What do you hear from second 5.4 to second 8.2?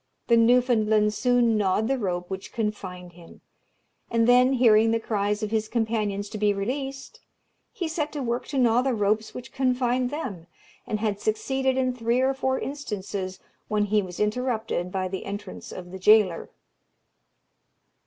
of his companions to be released, he set